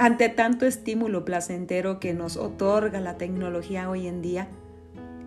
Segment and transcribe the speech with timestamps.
[0.00, 4.48] ante tanto estímulo placentero que nos otorga la tecnología hoy en día,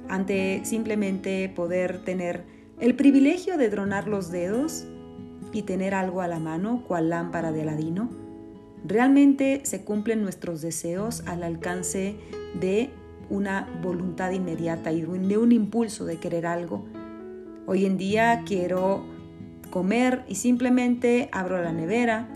[0.09, 2.43] ante simplemente poder tener
[2.79, 4.85] el privilegio de dronar los dedos
[5.51, 8.09] y tener algo a la mano, cual lámpara de Aladino,
[8.83, 12.15] realmente se cumplen nuestros deseos al alcance
[12.59, 12.89] de
[13.29, 16.83] una voluntad inmediata y de un impulso de querer algo.
[17.67, 19.05] Hoy en día quiero
[19.69, 22.27] comer y simplemente abro la nevera.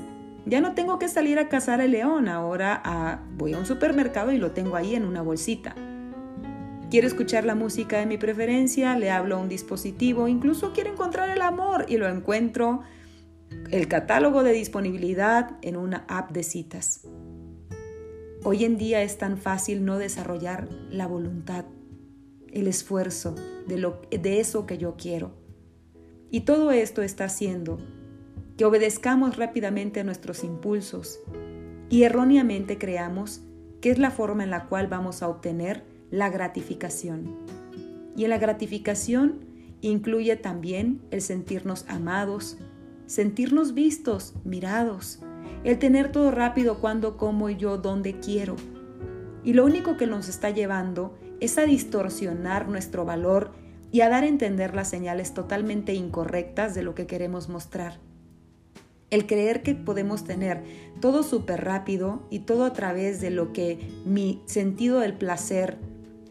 [0.48, 4.32] Ya no tengo que salir a cazar el león, ahora ah, voy a un supermercado
[4.32, 5.76] y lo tengo ahí en una bolsita.
[6.90, 11.30] Quiero escuchar la música de mi preferencia, le hablo a un dispositivo, incluso quiero encontrar
[11.32, 12.80] el amor y lo encuentro
[13.72, 17.06] el catálogo de disponibilidad en una app de citas.
[18.46, 21.66] Hoy en día es tan fácil no desarrollar la voluntad,
[22.54, 23.36] el esfuerzo
[23.68, 25.34] de, lo, de eso que yo quiero.
[26.32, 27.80] Y todo esto está haciendo
[28.58, 31.20] que obedezcamos rápidamente a nuestros impulsos
[31.90, 33.42] y erróneamente creamos
[33.82, 37.38] que es la forma en la cual vamos a obtener la gratificación.
[38.16, 39.46] Y en la gratificación
[39.82, 42.58] incluye también el sentirnos amados,
[43.06, 45.20] sentirnos vistos, mirados,
[45.64, 48.56] el tener todo rápido cuando, como y yo, donde quiero.
[49.44, 53.52] Y lo único que nos está llevando es a distorsionar nuestro valor
[53.92, 58.07] y a dar a entender las señales totalmente incorrectas de lo que queremos mostrar.
[59.10, 60.64] El creer que podemos tener
[61.00, 65.78] todo súper rápido y todo a través de lo que mi sentido del placer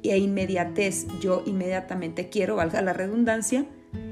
[0.02, 3.66] e inmediatez yo inmediatamente quiero, valga la redundancia,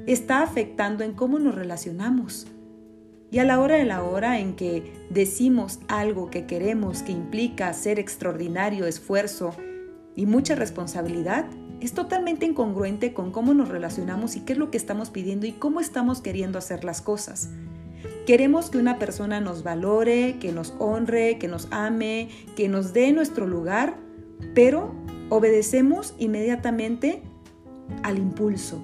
[0.06, 2.46] está afectando en cómo nos relacionamos.
[3.30, 7.68] Y a la hora de la hora en que decimos algo que queremos que implica
[7.68, 9.54] hacer extraordinario esfuerzo
[10.14, 11.46] y mucha responsabilidad,
[11.80, 15.52] es totalmente incongruente con cómo nos relacionamos y qué es lo que estamos pidiendo y
[15.52, 17.50] cómo estamos queriendo hacer las cosas.
[18.26, 23.12] Queremos que una persona nos valore, que nos honre, que nos ame, que nos dé
[23.12, 23.96] nuestro lugar,
[24.54, 24.94] pero
[25.28, 27.22] obedecemos inmediatamente
[28.02, 28.82] al impulso,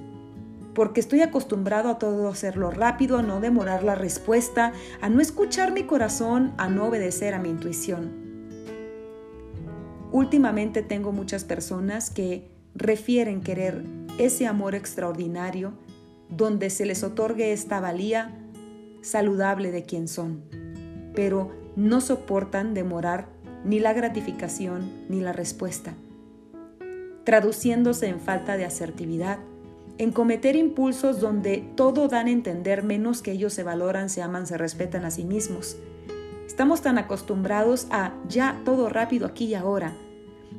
[0.75, 5.73] porque estoy acostumbrado a todo hacerlo rápido, a no demorar la respuesta, a no escuchar
[5.73, 8.11] mi corazón, a no obedecer a mi intuición.
[10.13, 13.85] Últimamente tengo muchas personas que refieren querer
[14.19, 15.73] ese amor extraordinario
[16.29, 18.40] donde se les otorgue esta valía
[19.03, 20.43] saludable de quien son,
[21.15, 23.29] pero no soportan demorar
[23.65, 25.95] ni la gratificación ni la respuesta,
[27.25, 29.39] traduciéndose en falta de asertividad,
[29.99, 34.47] en cometer impulsos donde todo dan a entender menos que ellos se valoran, se aman,
[34.47, 35.77] se respetan a sí mismos.
[36.47, 39.93] Estamos tan acostumbrados a ya todo rápido aquí y ahora,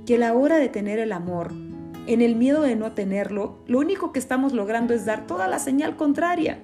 [0.06, 1.52] que la hora de tener el amor,
[2.08, 5.60] en el miedo de no tenerlo, lo único que estamos logrando es dar toda la
[5.60, 6.64] señal contraria.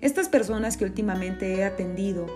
[0.00, 2.26] Estas personas que últimamente he atendido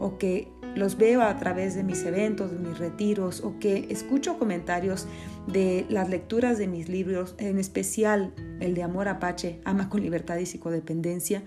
[0.00, 4.38] o que los veo a través de mis eventos, de mis retiros o que escucho
[4.38, 5.06] comentarios
[5.46, 10.36] de las lecturas de mis libros, en especial el de Amor Apache, Ama con Libertad
[10.38, 11.44] y Psicodependencia,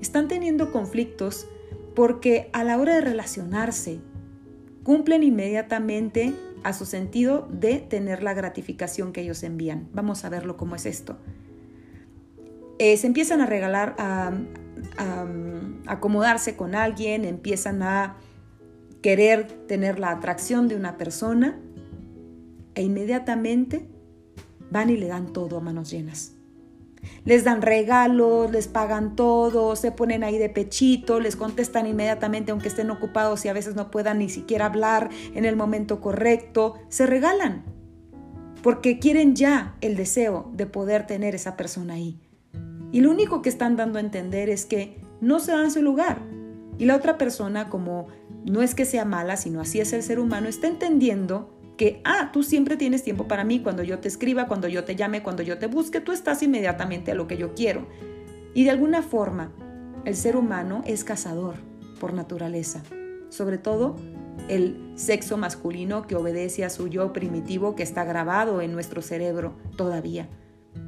[0.00, 1.48] están teniendo conflictos
[1.94, 4.00] porque a la hora de relacionarse
[4.84, 9.88] cumplen inmediatamente a su sentido de tener la gratificación que ellos envían.
[9.92, 11.18] Vamos a verlo cómo es esto.
[12.78, 14.32] Eh, se empiezan a regalar, a
[15.86, 18.16] acomodarse con alguien, empiezan a
[19.02, 21.58] querer tener la atracción de una persona
[22.74, 23.88] e inmediatamente
[24.70, 26.34] van y le dan todo a manos llenas.
[27.24, 32.68] Les dan regalos, les pagan todo, se ponen ahí de pechito, les contestan inmediatamente aunque
[32.68, 37.06] estén ocupados y a veces no puedan ni siquiera hablar en el momento correcto, se
[37.06, 37.64] regalan
[38.62, 42.27] porque quieren ya el deseo de poder tener esa persona ahí.
[42.92, 46.22] Y lo único que están dando a entender es que no se dan su lugar.
[46.78, 48.06] Y la otra persona, como
[48.44, 52.30] no es que sea mala, sino así es el ser humano, está entendiendo que, ah,
[52.32, 55.42] tú siempre tienes tiempo para mí cuando yo te escriba, cuando yo te llame, cuando
[55.42, 57.86] yo te busque, tú estás inmediatamente a lo que yo quiero.
[58.54, 59.52] Y de alguna forma,
[60.04, 61.56] el ser humano es cazador
[62.00, 62.82] por naturaleza,
[63.28, 63.96] sobre todo
[64.48, 69.54] el sexo masculino que obedece a su yo primitivo que está grabado en nuestro cerebro
[69.76, 70.28] todavía.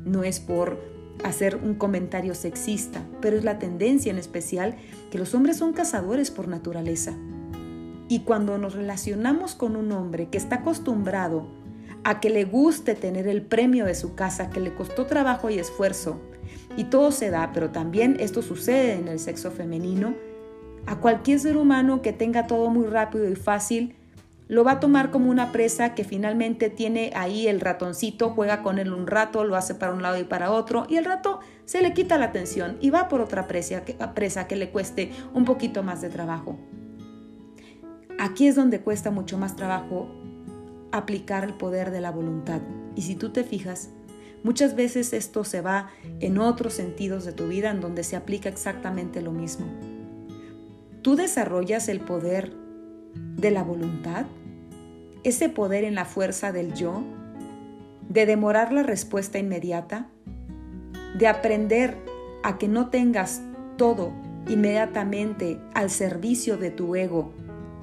[0.05, 0.81] No es por
[1.25, 4.77] hacer un comentario sexista, pero es la tendencia en especial
[5.11, 7.15] que los hombres son cazadores por naturaleza.
[8.09, 11.47] Y cuando nos relacionamos con un hombre que está acostumbrado
[12.03, 15.59] a que le guste tener el premio de su casa, que le costó trabajo y
[15.59, 16.21] esfuerzo,
[16.77, 20.15] y todo se da, pero también esto sucede en el sexo femenino,
[20.87, 23.95] a cualquier ser humano que tenga todo muy rápido y fácil,
[24.51, 28.81] lo va a tomar como una presa que finalmente tiene ahí el ratoncito, juega con
[28.81, 31.81] él un rato, lo hace para un lado y para otro, y el rato se
[31.83, 35.45] le quita la atención y va por otra presa que, presa que le cueste un
[35.45, 36.59] poquito más de trabajo.
[38.19, 40.11] aquí es donde cuesta mucho más trabajo
[40.91, 42.61] aplicar el poder de la voluntad.
[42.97, 43.91] Y si tú te fijas,
[44.43, 48.49] muchas veces esto se va en otros sentidos de tu vida en donde se aplica
[48.49, 49.67] exactamente lo mismo.
[51.03, 52.53] Tú desarrollas el poder
[53.15, 54.27] de la voluntad,
[55.25, 57.03] ese poder en la fuerza del yo,
[58.09, 60.09] de demorar la respuesta inmediata,
[61.19, 61.97] de aprender
[62.43, 63.43] a que no tengas
[63.77, 64.13] todo
[64.49, 67.33] inmediatamente al servicio de tu ego,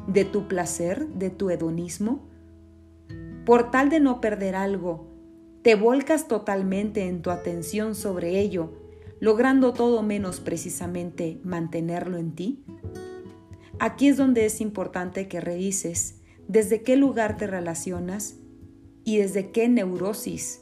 [0.07, 2.28] de tu placer, de tu hedonismo,
[3.45, 5.07] por tal de no perder algo,
[5.62, 8.74] te volcas totalmente en tu atención sobre ello,
[9.19, 12.63] logrando todo menos precisamente mantenerlo en ti?
[13.80, 16.17] Aquí es donde es importante que revises
[16.47, 18.38] desde qué lugar te relacionas
[19.03, 20.61] y desde qué neurosis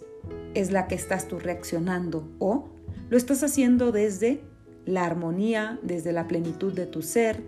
[0.53, 2.69] es la que estás tú reaccionando o
[3.09, 4.41] lo estás haciendo desde
[4.85, 7.41] la armonía, desde la plenitud de tu ser,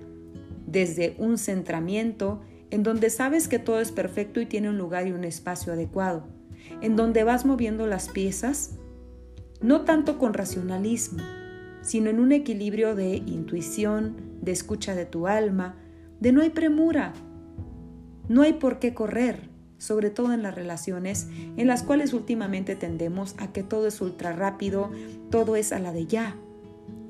[0.66, 5.14] desde un centramiento en donde sabes que todo es perfecto y tiene un lugar y
[5.14, 6.28] un espacio adecuado,
[6.82, 8.76] en donde vas moviendo las piezas,
[9.62, 11.24] no tanto con racionalismo,
[11.82, 15.78] sino en un equilibrio de intuición, de escucha de tu alma,
[16.20, 17.14] de no hay premura,
[18.30, 23.36] no hay por qué correr, sobre todo en las relaciones en las cuales últimamente tendemos
[23.38, 24.92] a que todo es ultra rápido,
[25.30, 26.36] todo es a la de ya.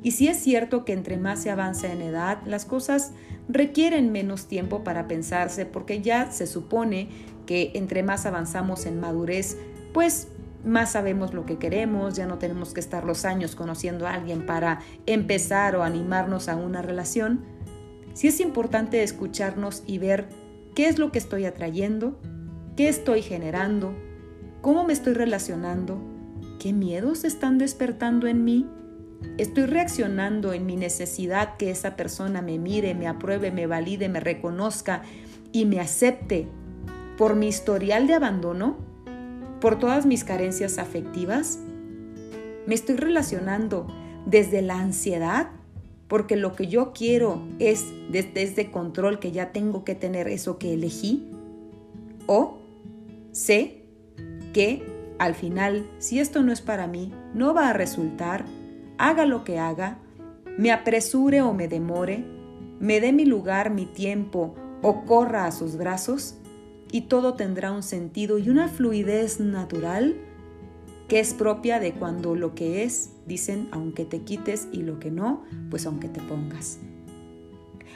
[0.03, 3.13] Y si es cierto que entre más se avanza en edad, las cosas
[3.49, 7.09] requieren menos tiempo para pensarse porque ya se supone
[7.45, 9.57] que entre más avanzamos en madurez,
[9.93, 10.27] pues
[10.63, 14.45] más sabemos lo que queremos, ya no tenemos que estar los años conociendo a alguien
[14.45, 17.45] para empezar o animarnos a una relación.
[18.13, 20.27] Si es importante escucharnos y ver
[20.77, 22.21] qué es lo que estoy atrayendo,
[22.75, 23.93] qué estoy generando,
[24.61, 25.99] cómo me estoy relacionando,
[26.59, 28.65] qué miedos están despertando en mí
[29.37, 34.19] Estoy reaccionando en mi necesidad que esa persona me mire, me apruebe, me valide, me
[34.19, 35.03] reconozca
[35.51, 36.47] y me acepte
[37.17, 38.77] por mi historial de abandono,
[39.59, 41.59] por todas mis carencias afectivas.
[42.67, 43.87] Me estoy relacionando
[44.25, 45.49] desde la ansiedad,
[46.07, 50.57] porque lo que yo quiero es desde este control que ya tengo que tener eso
[50.57, 51.29] que elegí.
[52.27, 52.59] O
[53.31, 53.83] sé
[54.53, 54.83] que
[55.19, 58.45] al final, si esto no es para mí, no va a resultar
[58.97, 59.99] haga lo que haga,
[60.57, 62.25] me apresure o me demore,
[62.79, 66.37] me dé mi lugar, mi tiempo o corra a sus brazos,
[66.91, 70.15] y todo tendrá un sentido y una fluidez natural
[71.07, 75.11] que es propia de cuando lo que es, dicen, aunque te quites y lo que
[75.11, 76.79] no, pues aunque te pongas.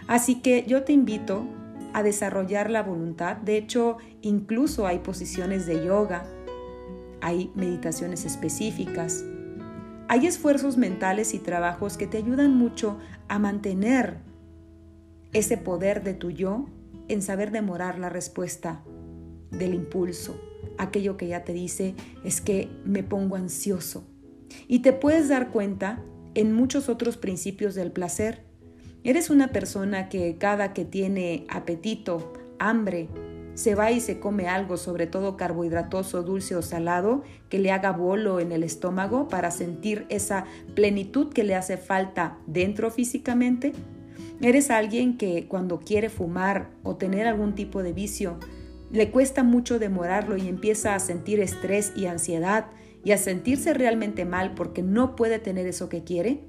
[0.07, 1.45] Así que yo te invito
[1.93, 3.37] a desarrollar la voluntad.
[3.37, 6.25] De hecho, incluso hay posiciones de yoga,
[7.21, 9.23] hay meditaciones específicas,
[10.07, 12.97] hay esfuerzos mentales y trabajos que te ayudan mucho
[13.27, 14.17] a mantener
[15.33, 16.65] ese poder de tu yo
[17.07, 18.83] en saber demorar la respuesta
[19.51, 20.50] del impulso.
[20.77, 24.03] Aquello que ya te dice es que me pongo ansioso.
[24.67, 26.01] Y te puedes dar cuenta
[26.33, 28.43] en muchos otros principios del placer.
[29.03, 33.09] Eres una persona que cada que tiene apetito, hambre,
[33.53, 37.91] se va y se come algo, sobre todo carbohidratoso, dulce o salado, que le haga
[37.91, 43.73] bolo en el estómago para sentir esa plenitud que le hace falta dentro físicamente?
[44.41, 48.39] ¿Eres alguien que cuando quiere fumar o tener algún tipo de vicio,
[48.91, 52.67] le cuesta mucho demorarlo y empieza a sentir estrés y ansiedad
[53.03, 56.43] y a sentirse realmente mal porque no puede tener eso que quiere?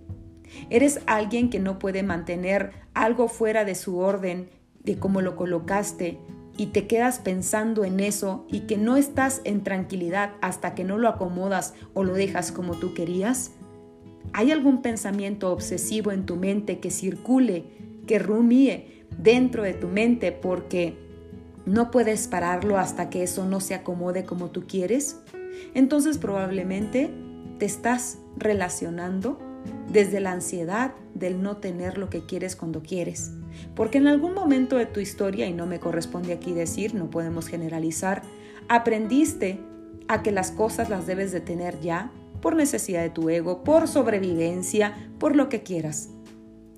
[0.69, 4.51] ¿Eres alguien que no puede mantener algo fuera de su orden,
[4.83, 6.19] de cómo lo colocaste,
[6.57, 10.99] y te quedas pensando en eso y que no estás en tranquilidad hasta que no
[10.99, 13.53] lo acomodas o lo dejas como tú querías?
[14.35, 17.65] ¿Hay algún pensamiento obsesivo en tu mente que circule,
[18.07, 20.97] que rumíe dentro de tu mente porque
[21.67, 25.19] no puedes pararlo hasta que eso no se acomode como tú quieres?
[25.75, 27.11] Entonces probablemente
[27.59, 29.39] te estás relacionando
[29.89, 33.33] desde la ansiedad del no tener lo que quieres cuando quieres.
[33.75, 37.47] Porque en algún momento de tu historia, y no me corresponde aquí decir, no podemos
[37.47, 38.23] generalizar,
[38.69, 39.61] aprendiste
[40.09, 43.87] a que las cosas las debes de tener ya por necesidad de tu ego, por
[43.87, 46.11] sobrevivencia, por lo que quieras.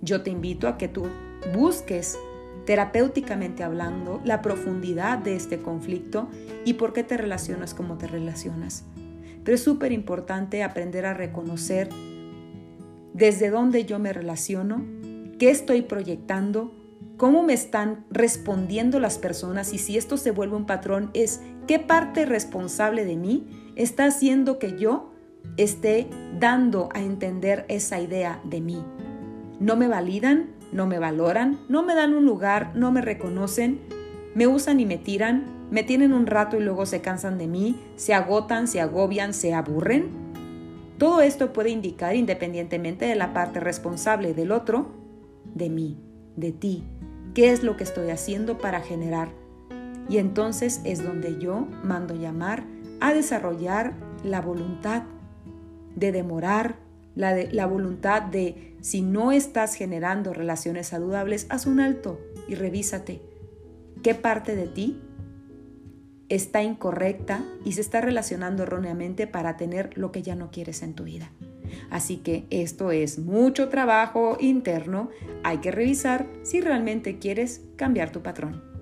[0.03, 1.07] Yo te invito a que tú
[1.55, 2.19] busques
[2.67, 6.29] terapéuticamente hablando la profundidad de este conflicto
[6.65, 8.85] y por qué te relacionas como te relacionas.
[9.45, 11.89] Pero es súper importante aprender a reconocer
[13.13, 14.85] desde dónde yo me relaciono,
[15.39, 16.75] qué estoy proyectando,
[17.17, 21.79] cómo me están respondiendo las personas y si esto se vuelve un patrón es qué
[21.79, 25.13] parte responsable de mí está haciendo que yo
[25.57, 28.83] esté dando a entender esa idea de mí.
[29.61, 33.81] No me validan, no me valoran, no me dan un lugar, no me reconocen
[34.35, 37.77] me usan y me tiran, me tienen un rato y luego se cansan de mí,
[37.97, 40.11] se agotan, se agobian, se aburren.
[40.99, 44.89] Todo esto puede indicar, independientemente de la parte responsable del otro,
[45.55, 45.99] de mí,
[46.37, 46.85] de ti,
[47.35, 49.29] qué es lo que estoy haciendo para generar.
[50.09, 52.65] Y entonces es donde yo mando llamar
[53.01, 55.05] a desarrollar la voluntad
[55.95, 56.77] de demorar,
[57.15, 63.23] la, la voluntad de, si no estás generando relaciones saludables, haz un alto y revísate.
[64.03, 65.01] ¿Qué parte de ti
[66.29, 70.93] está incorrecta y se está relacionando erróneamente para tener lo que ya no quieres en
[70.93, 71.33] tu vida?
[71.89, 75.09] Así que esto es mucho trabajo interno.
[75.45, 78.74] Hay que revisar si realmente quieres cambiar tu patrón.